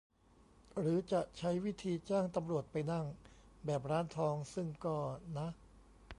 [0.77, 3.05] หรือจะใช้วิธีจ้างตำรวจไปนั่ง
[3.65, 4.35] แบบร้านทอง?
[4.53, 4.97] ซึ่งก็
[5.37, 5.47] นะ